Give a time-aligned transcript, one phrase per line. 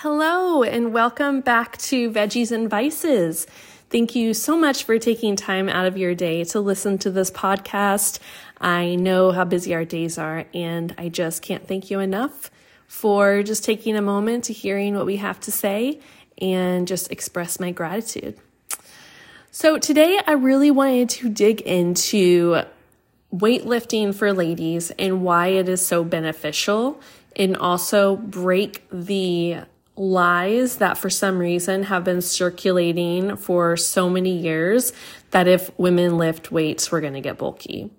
[0.00, 3.46] Hello, and welcome back to Veggies and Vices.
[3.88, 7.30] Thank you so much for taking time out of your day to listen to this
[7.30, 8.18] podcast.
[8.60, 12.50] I know how busy our days are, and I just can't thank you enough
[12.86, 15.98] for just taking a moment to hearing what we have to say
[16.36, 18.36] and just express my gratitude.
[19.50, 22.60] So, today I really wanted to dig into
[23.34, 27.00] weightlifting for ladies and why it is so beneficial,
[27.34, 29.60] and also break the
[29.96, 34.92] lies that for some reason have been circulating for so many years
[35.30, 37.90] that if women lift weights, we're going to get bulky.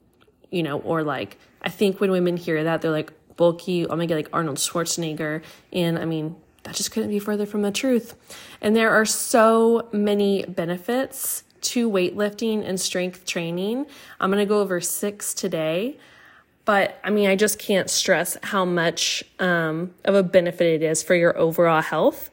[0.52, 4.08] You know, or like, I think when women hear that, they're like, bulky, going to
[4.08, 5.44] get like Arnold Schwarzenegger.
[5.72, 8.16] And I mean, that just couldn't be further from the truth.
[8.62, 13.86] And there are so many benefits to weightlifting and strength training.
[14.20, 15.98] I'm going to go over six today.
[16.68, 21.02] But I mean, I just can't stress how much um, of a benefit it is
[21.02, 22.30] for your overall health.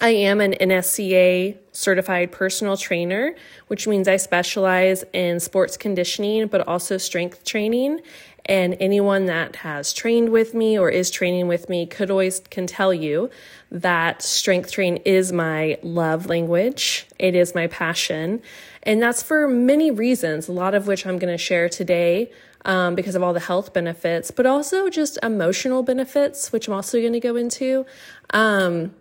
[0.00, 3.34] I am an NSCA certified personal trainer,
[3.66, 8.00] which means I specialize in sports conditioning, but also strength training.
[8.46, 12.68] And anyone that has trained with me or is training with me could always can
[12.68, 13.28] tell you
[13.72, 17.06] that strength training is my love language.
[17.18, 18.40] It is my passion.
[18.84, 22.30] And that's for many reasons, a lot of which I'm going to share today
[22.64, 27.00] um, because of all the health benefits, but also just emotional benefits, which I'm also
[27.00, 27.86] going to go into.
[28.30, 28.94] Um,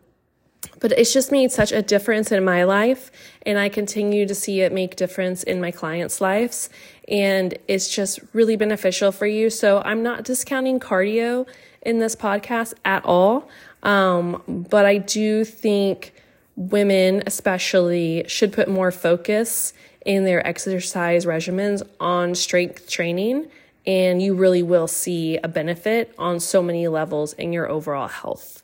[0.79, 3.11] but it's just made such a difference in my life,
[3.45, 6.69] and I continue to see it make difference in my clients' lives,
[7.07, 9.49] and it's just really beneficial for you.
[9.49, 11.47] So I'm not discounting cardio
[11.81, 13.49] in this podcast at all,
[13.83, 16.13] um, but I do think
[16.55, 19.73] women, especially, should put more focus
[20.05, 23.49] in their exercise regimens on strength training,
[23.85, 28.61] and you really will see a benefit on so many levels in your overall health.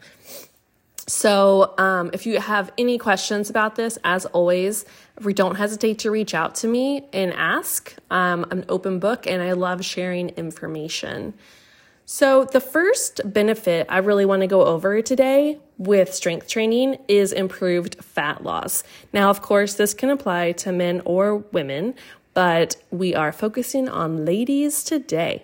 [1.10, 4.84] So, um, if you have any questions about this, as always,
[5.34, 7.96] don't hesitate to reach out to me and ask.
[8.12, 11.34] Um, I'm an open book and I love sharing information.
[12.10, 17.34] So, the first benefit I really want to go over today with strength training is
[17.34, 18.86] improved fat loss.
[19.12, 21.96] Now, of course, this can apply to men or women,
[22.34, 25.44] but we are focusing on ladies today.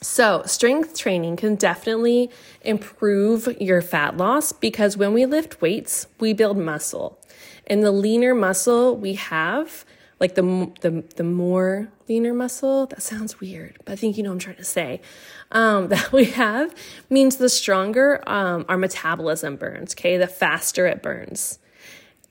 [0.00, 2.28] So, strength training can definitely
[2.62, 7.20] improve your fat loss because when we lift weights, we build muscle.
[7.68, 9.84] And the leaner muscle we have,
[10.20, 12.86] like the the the more leaner muscle.
[12.86, 15.00] That sounds weird, but I think you know I'm trying to say.
[15.50, 16.74] Um, that we have
[17.08, 19.94] means the stronger um, our metabolism burns.
[19.94, 21.58] Okay, the faster it burns,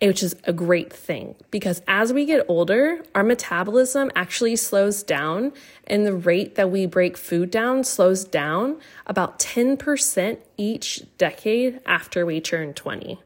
[0.02, 5.54] which is a great thing because as we get older, our metabolism actually slows down,
[5.86, 12.26] and the rate that we break food down slows down about 10% each decade after
[12.26, 13.20] we turn 20.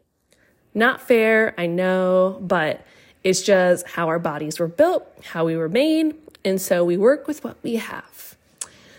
[0.73, 2.85] Not fair, I know, but
[3.23, 7.27] it's just how our bodies were built, how we were made, and so we work
[7.27, 8.35] with what we have.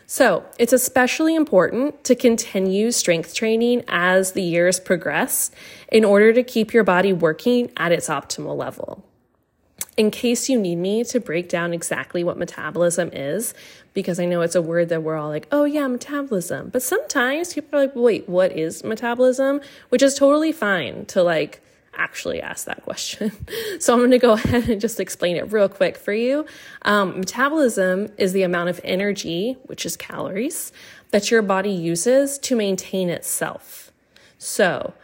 [0.07, 5.51] So it's especially important to continue strength training as the years progress
[5.91, 9.05] in order to keep your body working at its optimal level.
[9.97, 13.55] In case you need me to break down exactly what metabolism is,
[13.95, 16.69] because I know it's a word that we're all like, oh yeah, metabolism.
[16.71, 19.61] But sometimes people are like, wait, what is metabolism?
[19.89, 21.63] Which is totally fine to like
[21.95, 23.33] actually ask that question.
[23.79, 26.47] so I'm going to go ahead and just explain it real quick for you.
[26.83, 30.73] Um, metabolism is the amount of energy, which is calories,
[31.11, 33.93] that your body uses to maintain itself.
[34.39, 34.95] So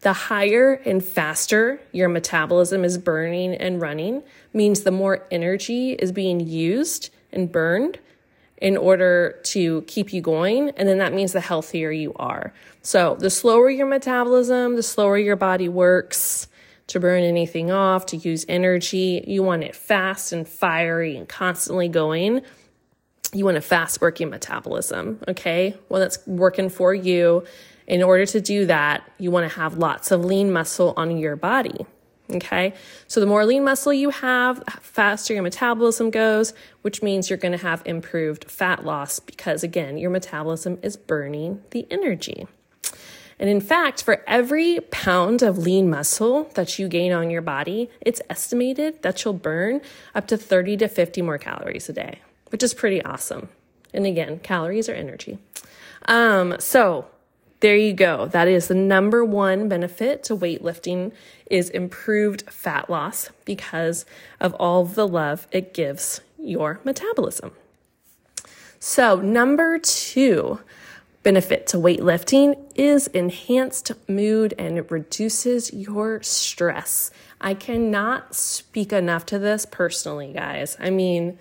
[0.00, 6.12] the higher and faster your metabolism is burning and running means the more energy is
[6.12, 7.98] being used and burned
[8.58, 10.70] in order to keep you going.
[10.70, 12.52] And then that means the healthier you are.
[12.82, 16.48] So the slower your metabolism, the slower your body works
[16.88, 19.24] to burn anything off, to use energy.
[19.26, 22.42] You want it fast and fiery and constantly going.
[23.32, 25.76] You want a fast working metabolism, okay?
[25.88, 27.44] Well, that's working for you.
[27.86, 31.36] In order to do that, you want to have lots of lean muscle on your
[31.36, 31.86] body.
[32.28, 32.74] Okay,
[33.06, 37.52] so the more lean muscle you have, faster your metabolism goes, which means you're going
[37.52, 42.48] to have improved fat loss because, again, your metabolism is burning the energy.
[43.38, 47.90] And in fact, for every pound of lean muscle that you gain on your body,
[48.00, 49.80] it's estimated that you'll burn
[50.14, 53.50] up to 30 to 50 more calories a day, which is pretty awesome.
[53.94, 55.38] And again, calories are energy.
[56.06, 57.06] Um, so
[57.60, 58.26] there you go.
[58.26, 61.12] That is the number one benefit to weightlifting
[61.50, 64.04] is improved fat loss because
[64.40, 67.52] of all the love it gives your metabolism.
[68.78, 70.60] So, number two,
[71.22, 77.10] benefit to weightlifting is enhanced mood and it reduces your stress.
[77.40, 80.76] I cannot speak enough to this personally, guys.
[80.78, 81.38] I mean,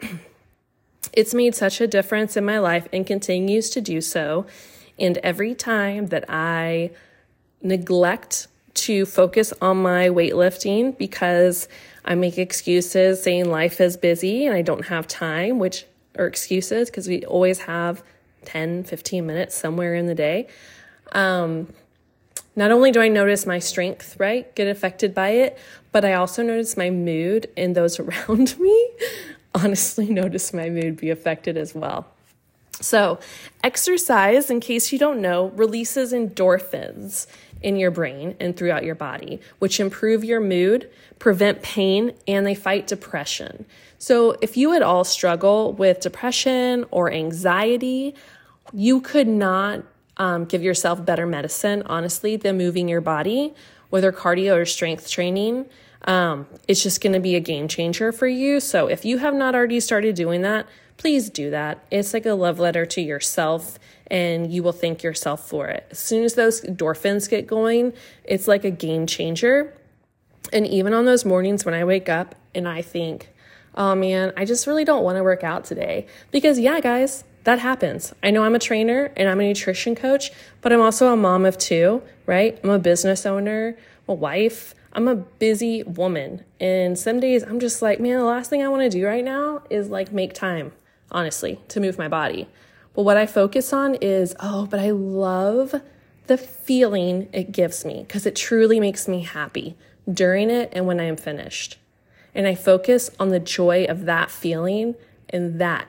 [1.12, 4.46] it's made such a difference in my life and continues to do so.
[5.02, 6.92] And every time that I
[7.60, 11.68] neglect to focus on my weightlifting because
[12.04, 15.84] I make excuses saying life is busy and I don't have time, which
[16.16, 18.02] are excuses because we always have
[18.44, 20.46] 10, 15 minutes somewhere in the day.
[21.12, 21.68] Um,
[22.54, 25.58] not only do I notice my strength, right, get affected by it,
[25.90, 28.90] but I also notice my mood and those around me
[29.54, 32.06] honestly notice my mood be affected as well.
[32.82, 33.18] So,
[33.62, 37.26] exercise, in case you don't know, releases endorphins
[37.62, 42.54] in your brain and throughout your body, which improve your mood, prevent pain, and they
[42.54, 43.64] fight depression.
[43.98, 48.14] So, if you at all struggle with depression or anxiety,
[48.72, 49.84] you could not
[50.16, 53.54] um, give yourself better medicine, honestly, than moving your body,
[53.90, 55.66] whether cardio or strength training.
[56.04, 58.60] Um, it's just going to be a game changer for you.
[58.60, 60.66] So, if you have not already started doing that,
[60.96, 61.84] please do that.
[61.90, 63.78] It's like a love letter to yourself
[64.08, 65.86] and you will thank yourself for it.
[65.90, 67.92] As soon as those endorphins get going,
[68.24, 69.76] it's like a game changer.
[70.52, 73.30] And even on those mornings when I wake up and I think,
[73.74, 76.06] oh man, I just really don't want to work out today.
[76.30, 78.14] Because, yeah, guys, that happens.
[78.22, 81.44] I know I'm a trainer and I'm a nutrition coach, but I'm also a mom
[81.44, 82.58] of two, right?
[82.62, 83.76] I'm a business owner,
[84.06, 84.74] a wife.
[84.92, 86.44] I'm a busy woman.
[86.60, 89.24] And some days I'm just like, man, the last thing I want to do right
[89.24, 90.72] now is like make time,
[91.10, 92.48] honestly, to move my body.
[92.94, 95.80] But what I focus on is, oh, but I love
[96.26, 99.76] the feeling it gives me because it truly makes me happy
[100.12, 101.78] during it and when I am finished.
[102.34, 104.94] And I focus on the joy of that feeling,
[105.28, 105.88] and that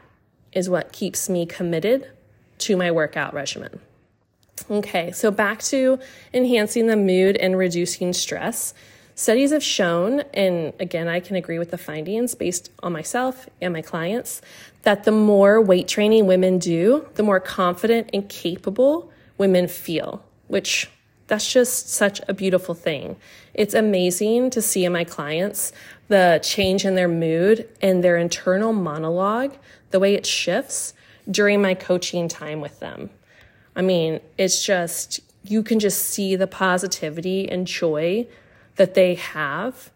[0.51, 2.09] is what keeps me committed
[2.59, 3.79] to my workout regimen.
[4.69, 6.00] Okay, so back to
[6.33, 8.73] enhancing the mood and reducing stress.
[9.15, 13.71] Studies have shown, and again, I can agree with the findings based on myself and
[13.71, 14.42] my clients,
[14.81, 20.89] that the more weight training women do, the more confident and capable women feel, which
[21.27, 23.15] that's just such a beautiful thing.
[23.54, 25.71] It's amazing to see in my clients
[26.07, 29.56] the change in their mood and their internal monologue,
[29.92, 30.94] the way it shifts
[31.30, 33.10] during my coaching time with them.
[33.75, 38.27] I mean, it's just, you can just see the positivity and joy
[38.75, 39.91] that they have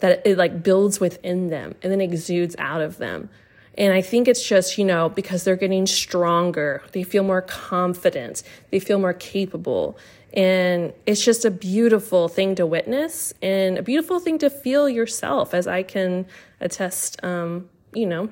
[0.00, 3.28] that it like builds within them and then exudes out of them.
[3.76, 8.42] And I think it's just, you know, because they're getting stronger, they feel more confident,
[8.70, 9.96] they feel more capable.
[10.34, 15.54] And it's just a beautiful thing to witness and a beautiful thing to feel yourself,
[15.54, 16.26] as I can
[16.60, 18.28] attest, um, you know,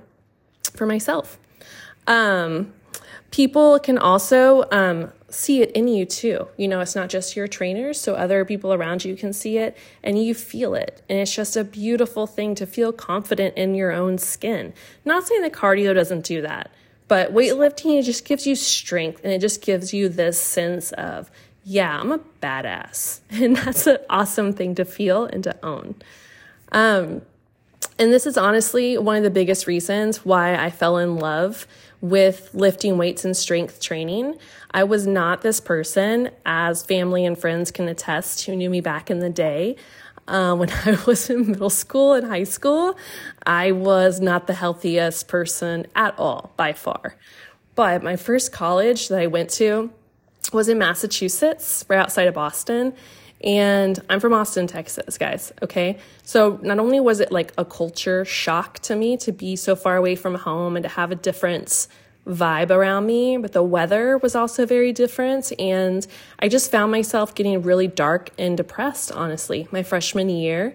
[0.74, 1.38] for myself.
[2.06, 2.72] Um,
[3.30, 6.48] people can also um, see it in you too.
[6.56, 9.76] You know, it's not just your trainers, so other people around you can see it
[10.02, 11.02] and you feel it.
[11.08, 14.72] And it's just a beautiful thing to feel confident in your own skin.
[15.04, 16.70] Not saying that cardio doesn't do that,
[17.08, 21.30] but weightlifting, it just gives you strength and it just gives you this sense of,
[21.64, 23.20] yeah, I'm a badass.
[23.30, 25.96] And that's an awesome thing to feel and to own.
[26.72, 27.22] Um,
[27.98, 31.66] and this is honestly one of the biggest reasons why I fell in love
[32.00, 34.36] with lifting weights and strength training.
[34.72, 39.10] I was not this person, as family and friends can attest who knew me back
[39.10, 39.76] in the day.
[40.28, 42.96] Uh, when I was in middle school and high school,
[43.46, 47.16] I was not the healthiest person at all by far.
[47.74, 49.90] But my first college that I went to
[50.52, 52.94] was in Massachusetts, right outside of Boston.
[53.42, 55.52] And I'm from Austin, Texas, guys.
[55.62, 55.98] Okay.
[56.22, 59.96] So not only was it like a culture shock to me to be so far
[59.96, 61.86] away from home and to have a different
[62.26, 65.52] vibe around me, but the weather was also very different.
[65.60, 66.06] And
[66.38, 70.74] I just found myself getting really dark and depressed, honestly, my freshman year.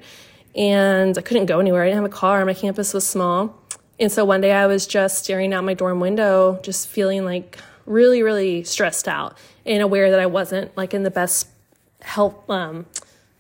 [0.55, 1.83] And I couldn't go anywhere.
[1.83, 2.45] I didn't have a car.
[2.45, 3.57] My campus was small.
[3.99, 7.57] And so one day I was just staring out my dorm window, just feeling like
[7.85, 11.50] really, really stressed out and aware that I wasn't like in the best
[12.01, 12.85] health um,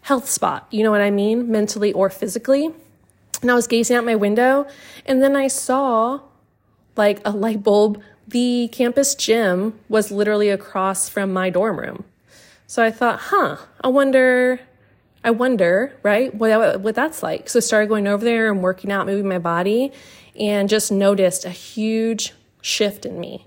[0.01, 0.67] health spot.
[0.71, 2.71] You know what I mean, mentally or physically.
[3.41, 4.67] And I was gazing out my window,
[5.05, 6.21] and then I saw
[6.95, 8.01] like a light bulb.
[8.27, 12.05] The campus gym was literally across from my dorm room.
[12.67, 14.61] So I thought, huh, I wonder,
[15.23, 17.49] I wonder, right, what, what that's like.
[17.49, 19.91] So I started going over there and working out, moving my body,
[20.39, 23.45] and just noticed a huge shift in me.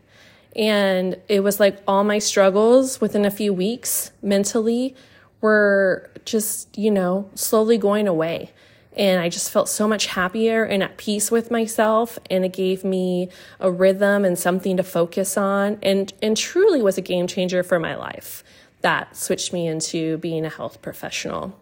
[0.56, 4.94] And it was like all my struggles within a few weeks mentally
[5.40, 8.50] were just, you know, slowly going away.
[8.96, 12.84] and I just felt so much happier and at peace with myself and it gave
[12.84, 17.62] me a rhythm and something to focus on and and truly was a game changer
[17.62, 18.44] for my life.
[18.82, 21.58] That switched me into being a health professional.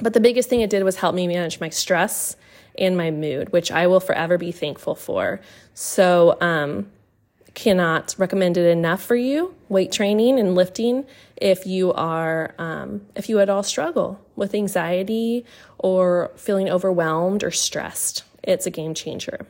[0.00, 2.36] But the biggest thing it did was help me manage my stress
[2.78, 5.40] and my mood, which I will forever be thankful for.
[5.74, 6.90] So, um,
[7.58, 11.04] cannot recommend it enough for you weight training and lifting
[11.36, 15.44] if you are um, if you at all struggle with anxiety
[15.76, 19.44] or feeling overwhelmed or stressed it's a game changer.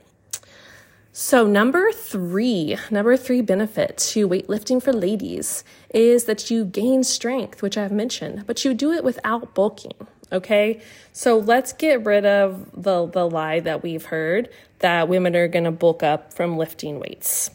[1.12, 7.61] So number three number three benefit to weightlifting for ladies is that you gain strength
[7.61, 10.83] which i've mentioned but you do it without bulking okay?
[11.15, 14.49] So let's get rid of the the lie that we've heard
[14.79, 17.50] that women are going to bulk up from lifting weights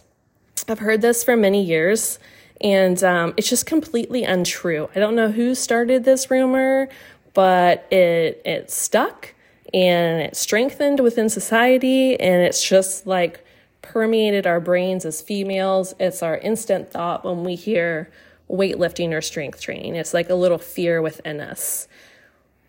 [0.70, 2.20] I've heard this for many years,
[2.62, 4.89] and um, it's just completely untrue.
[4.96, 6.89] I don't know who started this rumor,
[7.34, 9.34] but it it stuck
[9.74, 13.43] and it strengthened within society, and it's just like
[13.82, 15.93] permeated our brains as females.
[16.00, 18.10] It's our instant thought when we hear
[18.50, 19.96] weightlifting or strength training.
[19.96, 21.88] It's like a little fear within us.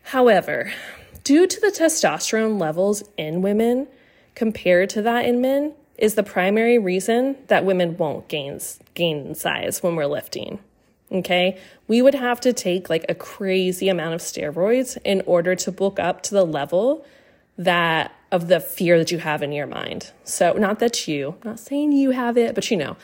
[0.05, 0.73] However,
[1.23, 3.87] due to the testosterone levels in women
[4.35, 8.59] compared to that in men, is the primary reason that women won't gain
[8.95, 10.59] gain size when we're lifting.
[11.13, 11.59] Okay?
[11.87, 15.99] We would have to take like a crazy amount of steroids in order to bulk
[15.99, 17.05] up to the level
[17.57, 20.11] that of the fear that you have in your mind.
[20.25, 22.97] So, not that you, not saying you have it, but you know,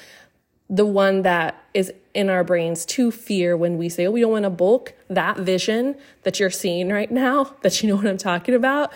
[0.68, 4.32] the one that is in our brains to fear when we say, oh, we don't
[4.32, 5.94] want to bulk, that vision
[6.24, 8.92] that you're seeing right now, that you know what I'm talking about,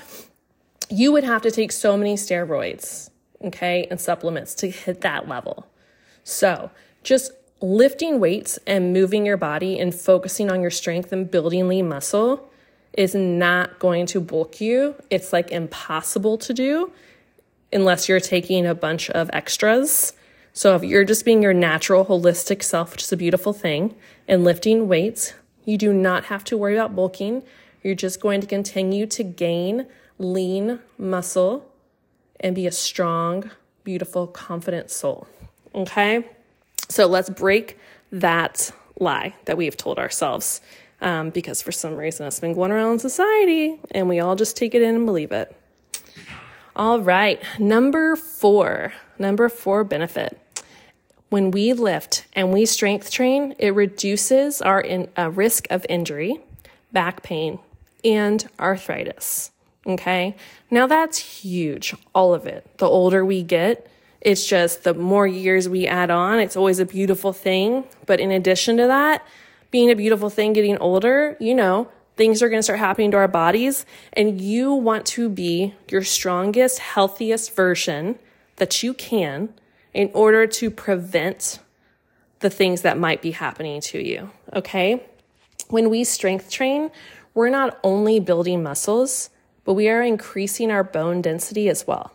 [0.89, 3.11] you would have to take so many steroids
[3.47, 5.67] okay, and supplements to hit that level.
[6.25, 6.71] So
[7.03, 11.89] just lifting weights and moving your body and focusing on your strength and building lean
[11.89, 12.51] muscle
[12.93, 14.95] is not going to bulk you.
[15.11, 16.93] It's like impossible to do
[17.73, 20.13] unless you're taking a bunch of extras.
[20.53, 23.97] So if you're just being your natural holistic self, which is a beautiful thing,
[24.29, 25.35] and lifting weights,
[25.65, 27.43] you do not have to worry about bulking.
[27.83, 29.87] You're just going to continue to gain
[30.19, 31.69] lean muscle
[32.41, 33.50] and be a strong,
[33.85, 35.26] beautiful, confident soul.
[35.75, 36.25] Okay?
[36.88, 37.79] So let's break
[38.12, 40.61] that lie that we've told ourselves
[41.00, 44.57] um, because for some reason it's been going around in society and we all just
[44.57, 45.55] take it in and believe it.
[46.76, 50.41] All right, number four, number four benefit.
[51.29, 56.41] When we lift and we strength train, it reduces our in, uh, risk of injury,
[56.93, 57.59] back pain,
[58.05, 59.50] and arthritis.
[59.87, 60.35] Okay.
[60.71, 62.67] Now that's huge, all of it.
[62.79, 63.87] The older we get,
[64.21, 67.85] it's just the more years we add on, it's always a beautiful thing.
[68.07, 69.26] But in addition to that,
[69.71, 73.17] being a beautiful thing getting older, you know, things are going to start happening to
[73.19, 73.85] our bodies.
[74.14, 78.19] And you want to be your strongest, healthiest version
[78.57, 79.53] that you can
[79.93, 81.59] in order to prevent
[82.41, 84.31] the things that might be happening to you.
[84.55, 85.03] Okay.
[85.69, 86.91] When we strength train,
[87.35, 89.31] we're not only building muscles,
[89.64, 92.12] but we are increasing our bone density as well.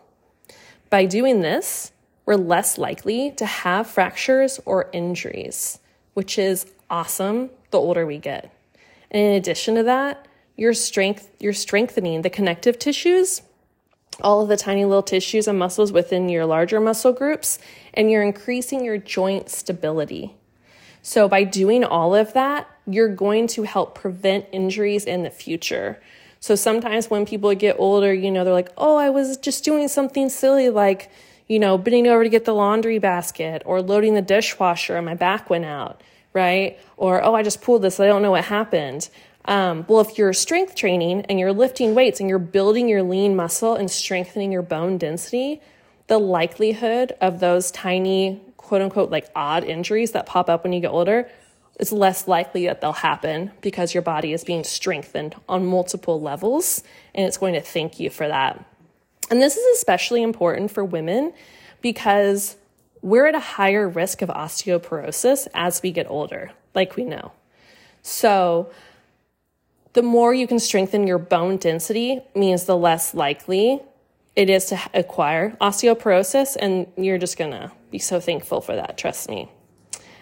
[0.88, 1.92] By doing this,
[2.26, 5.78] we're less likely to have fractures or injuries,
[6.14, 8.52] which is awesome the older we get.
[9.10, 10.26] And in addition to that,
[10.56, 13.42] you're strength you're strengthening the connective tissues,
[14.20, 17.58] all of the tiny little tissues and muscles within your larger muscle groups,
[17.94, 20.34] and you're increasing your joint stability.
[21.02, 26.00] So by doing all of that, you're going to help prevent injuries in the future,
[26.40, 29.88] so sometimes when people get older, you know, they're like, oh, I was just doing
[29.88, 31.10] something silly like,
[31.46, 35.14] you know, bending over to get the laundry basket or loading the dishwasher and my
[35.14, 36.78] back went out, right?
[36.96, 39.10] Or, oh, I just pulled this, I don't know what happened.
[39.44, 43.36] Um, well, if you're strength training and you're lifting weights and you're building your lean
[43.36, 45.60] muscle and strengthening your bone density,
[46.06, 50.80] the likelihood of those tiny, quote unquote, like odd injuries that pop up when you
[50.80, 51.28] get older
[51.78, 56.82] it's less likely that they'll happen because your body is being strengthened on multiple levels
[57.14, 58.64] and it's going to thank you for that.
[59.30, 61.32] And this is especially important for women
[61.80, 62.56] because
[63.00, 67.32] we're at a higher risk of osteoporosis as we get older, like we know.
[68.02, 68.70] So,
[69.92, 73.80] the more you can strengthen your bone density means the less likely
[74.36, 79.28] it is to acquire osteoporosis, and you're just gonna be so thankful for that, trust
[79.28, 79.50] me.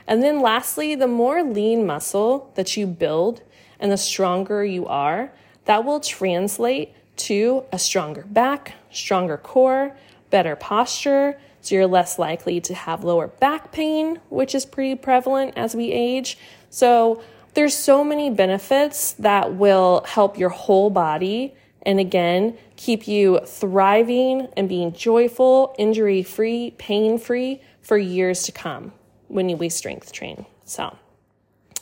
[0.09, 3.43] And then lastly, the more lean muscle that you build
[3.79, 5.31] and the stronger you are,
[5.67, 9.95] that will translate to a stronger back, stronger core,
[10.31, 11.38] better posture.
[11.61, 15.93] So you're less likely to have lower back pain, which is pretty prevalent as we
[15.93, 16.38] age.
[16.71, 17.23] So
[17.53, 24.49] there's so many benefits that will help your whole body and again, keep you thriving
[24.57, 28.93] and being joyful, injury free, pain free for years to come
[29.28, 30.47] when you we strength train.
[30.64, 30.97] So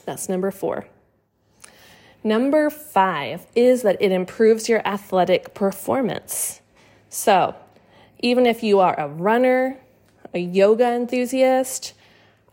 [0.05, 0.87] that's number four.
[2.23, 6.61] Number five is that it improves your athletic performance.
[7.09, 7.55] So,
[8.19, 9.79] even if you are a runner,
[10.35, 11.93] a yoga enthusiast,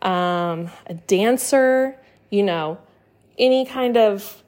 [0.00, 1.96] um, a dancer,
[2.30, 2.78] you know,
[3.36, 4.42] any kind of,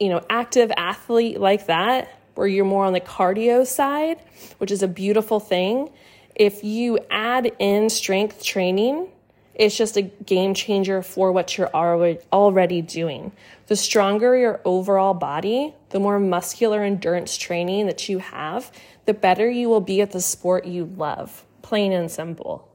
[0.00, 4.18] you know, active athlete like that, where you're more on the cardio side,
[4.58, 5.90] which is a beautiful thing.
[6.34, 9.08] If you add in strength training,
[9.56, 13.32] it's just a game changer for what you're already doing.
[13.68, 18.70] The stronger your overall body, the more muscular endurance training that you have,
[19.06, 22.68] the better you will be at the sport you love, plain and simple.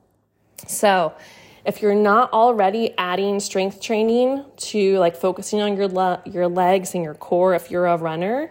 [0.68, 1.14] So,
[1.64, 6.96] if you're not already adding strength training to like focusing on your le- your legs
[6.96, 8.50] and your core if you're a runner,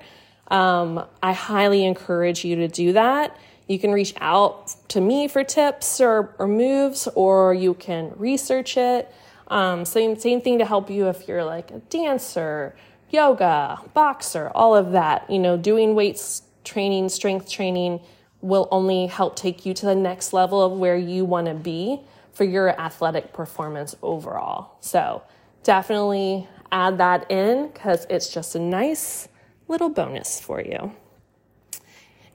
[0.48, 3.36] um, I highly encourage you to do that.
[3.70, 8.76] You can reach out to me for tips or, or moves, or you can research
[8.76, 9.14] it.
[9.46, 12.74] Um, same same thing to help you if you're like a dancer,
[13.10, 15.30] yoga, boxer, all of that.
[15.30, 18.00] You know, doing weights training, strength training
[18.40, 22.00] will only help take you to the next level of where you want to be
[22.32, 24.78] for your athletic performance overall.
[24.80, 25.22] So
[25.62, 29.28] definitely add that in because it's just a nice
[29.68, 30.92] little bonus for you.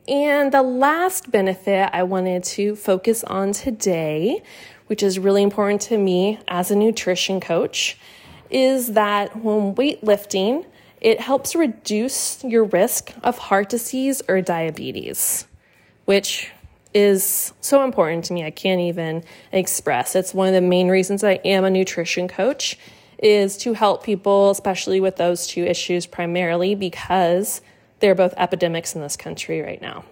[0.08, 4.44] And the last benefit I wanted to focus on today,
[4.88, 7.98] which is really important to me as a nutrition coach,
[8.52, 10.66] is that when weightlifting,
[11.02, 15.48] it helps reduce your risk of heart disease or diabetes,
[16.06, 16.52] which
[16.94, 18.46] is so important to me.
[18.46, 20.16] I can't even express.
[20.16, 22.78] It's one of the main reasons I am a nutrition coach
[23.18, 27.62] is to help people, especially with those two issues primarily because
[28.00, 30.06] they're both epidemics in this country right now.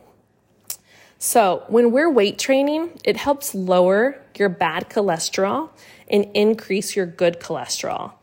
[1.19, 5.69] So, when we're weight training, it helps lower your bad cholesterol
[6.09, 8.13] and increase your good cholesterol.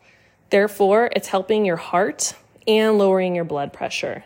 [0.51, 2.35] Therefore, it's helping your heart
[2.67, 4.23] and lowering your blood pressure.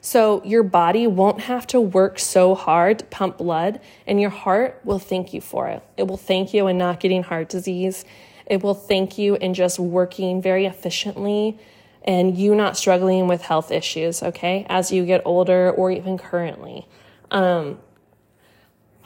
[0.00, 4.80] So your body won't have to work so hard to pump blood, and your heart
[4.84, 5.82] will thank you for it.
[5.96, 8.04] It will thank you in not getting heart disease.
[8.46, 11.58] It will thank you in just working very efficiently
[12.04, 16.86] and you not struggling with health issues, okay, as you get older or even currently.
[17.30, 17.78] Um,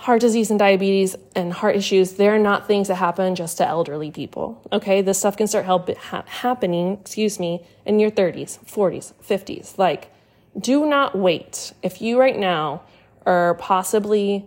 [0.03, 4.11] heart disease and diabetes and heart issues, they're not things that happen just to elderly
[4.11, 4.61] people.
[4.73, 9.79] Okay, this stuff can start help, ha- happening, excuse me, in your 30s, 40s, 50s.
[9.79, 10.13] Like,
[10.59, 11.73] do not wait.
[11.83, 12.83] If you right now
[13.25, 14.45] are possibly,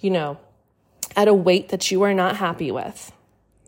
[0.00, 0.38] you know,
[1.16, 3.12] at a weight that you are not happy with,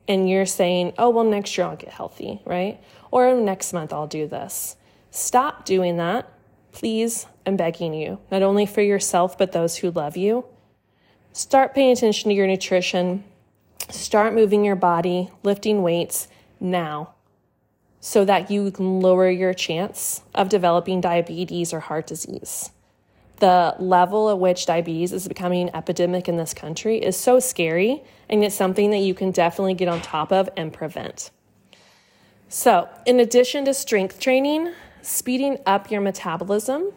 [0.08, 2.80] and you're saying, oh, well, next year I'll get healthy, right?
[3.10, 4.76] Or next month I'll do this.
[5.10, 6.30] Stop doing that.
[6.72, 10.44] Please, I'm begging you, not only for yourself, but those who love you.
[11.32, 13.24] Start paying attention to your nutrition.
[13.88, 16.28] Start moving your body, lifting weights
[16.60, 17.14] now
[18.00, 22.70] so that you can lower your chance of developing diabetes or heart disease.
[23.38, 28.02] The level at which diabetes is becoming an epidemic in this country is so scary,
[28.28, 31.30] and it's something that you can definitely get on top of and prevent.
[32.48, 34.72] So, in addition to strength training,
[35.02, 36.92] speeding up your metabolism,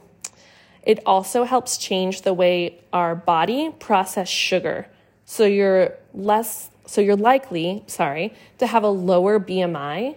[0.84, 4.88] it also helps change the way our body process sugar.
[5.26, 10.16] So you're less so you're likely, sorry, to have a lower BMI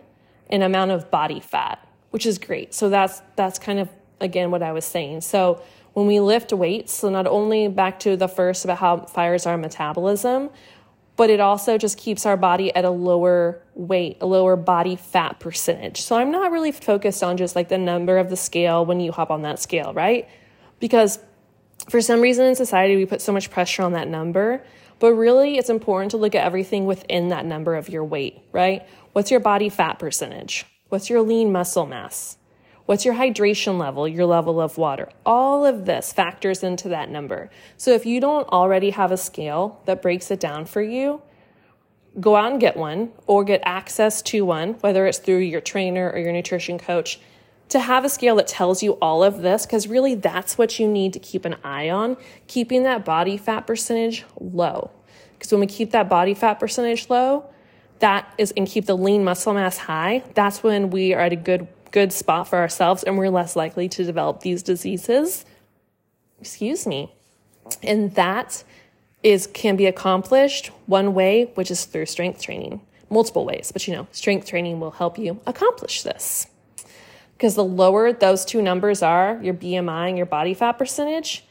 [0.53, 2.75] an amount of body fat, which is great.
[2.75, 3.89] So that's that's kind of
[4.21, 5.23] again what I was saying.
[5.23, 9.11] So when we lift weights, so not only back to the first about how it
[9.11, 10.51] fires our metabolism,
[11.17, 15.39] but it also just keeps our body at a lower weight, a lower body fat
[15.41, 16.01] percentage.
[16.01, 19.13] So I'm not really focused on just like the number of the scale when you
[19.13, 20.29] hop on that scale, right?
[20.81, 21.19] Because
[21.91, 24.65] for some reason in society, we put so much pressure on that number
[25.03, 28.87] but really, it's important to look at everything within that number of your weight, right?
[29.15, 30.65] What's your body fat percentage?
[30.91, 32.37] What's your lean muscle mass?
[32.87, 35.09] What's your hydration level, your level of water?
[35.25, 37.49] All of this factors into that number.
[37.77, 41.23] So if you don't already have a scale that breaks it down for you,
[42.21, 46.11] go out and get one or get access to one, whether it's through your trainer
[46.11, 47.21] or your nutrition coach,
[47.69, 50.87] to have a scale that tells you all of this, because really that's what you
[50.87, 52.17] need to keep an eye on,
[52.47, 54.91] keeping that body fat percentage low.
[55.39, 57.47] Because when we keep that body fat percentage low,
[58.01, 61.37] that is and keep the lean muscle mass high, that's when we are at a
[61.37, 65.45] good good spot for ourselves and we're less likely to develop these diseases.
[66.41, 67.15] Excuse me.
[67.83, 68.65] And that
[69.23, 72.81] is can be accomplished one way, which is through strength training.
[73.09, 76.47] Multiple ways, but you know, strength training will help you accomplish this.
[77.35, 81.45] Because the lower those two numbers are, your BMI and your body fat percentage,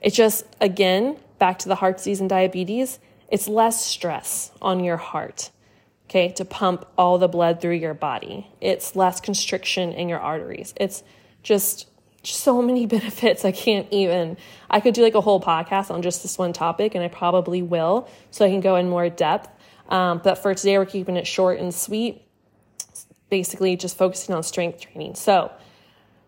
[0.00, 2.98] it just, again, back to the heart disease and diabetes,
[3.28, 5.50] it's less stress on your heart,
[6.10, 8.48] okay, to pump all the blood through your body.
[8.60, 10.74] It's less constriction in your arteries.
[10.76, 11.04] It's
[11.44, 11.88] just
[12.24, 13.44] so many benefits.
[13.44, 14.36] I can't even,
[14.68, 17.62] I could do like a whole podcast on just this one topic, and I probably
[17.62, 19.48] will, so I can go in more depth.
[19.88, 22.22] Um, but for today, we're keeping it short and sweet,
[23.28, 25.14] basically just focusing on strength training.
[25.14, 25.52] So,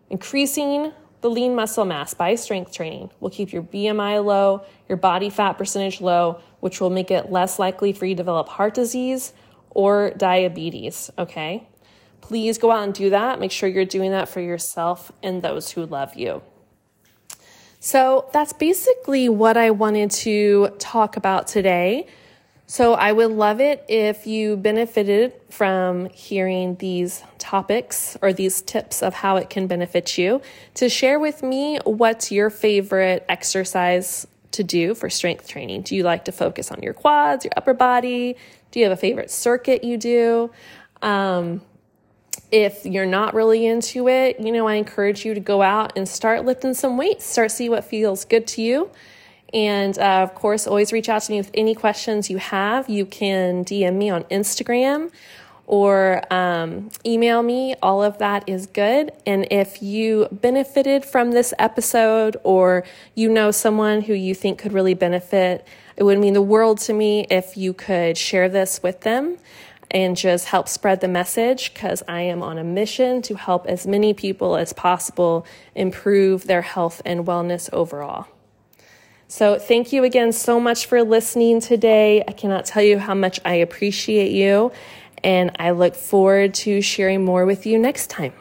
[0.09, 5.29] increasing the lean muscle mass by strength training will keep your BMI low, your body
[5.29, 9.33] fat percentage low, which will make it less likely for you to develop heart disease
[9.73, 11.09] or diabetes.
[11.17, 11.67] Okay.
[12.21, 13.39] Please go out and do that.
[13.39, 16.41] Make sure you're doing that for yourself and those who love you.
[17.79, 22.07] So that's basically what I wanted to talk about today.
[22.65, 29.03] So I would love it if you benefited from hearing these topics or these tips
[29.03, 30.41] of how it can benefit you
[30.75, 35.81] to share with me what's your favorite exercise to do for strength training.
[35.81, 38.37] Do you like to focus on your quads, your upper body?
[38.73, 40.49] Do you have a favorite circuit you do?
[41.03, 41.61] Um,
[42.51, 46.09] if you're not really into it, you know, I encourage you to go out and
[46.09, 48.89] start lifting some weights, start see what feels good to you.
[49.53, 52.89] And uh, of course, always reach out to me with any questions you have.
[52.89, 55.11] You can DM me on Instagram
[55.65, 57.75] or um, email me.
[57.81, 59.11] All of that is good.
[59.25, 62.83] And if you benefited from this episode or
[63.15, 66.93] you know someone who you think could really benefit, it would mean the world to
[66.93, 69.37] me if you could share this with them
[69.91, 73.85] and just help spread the message because I am on a mission to help as
[73.85, 75.45] many people as possible
[75.75, 78.27] improve their health and wellness overall.
[79.27, 82.23] So, thank you again so much for listening today.
[82.27, 84.71] I cannot tell you how much I appreciate you,
[85.23, 88.33] and I look forward to sharing more with you next time.